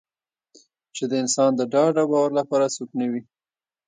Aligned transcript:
چې 0.95 1.03
د 1.09 1.13
انسان 1.23 1.51
د 1.55 1.61
ډاډ 1.73 1.93
او 2.01 2.07
باور 2.13 2.31
لپاره 2.39 2.73
څوک 2.75 2.89
نه 2.99 3.05
وي. 3.11 3.21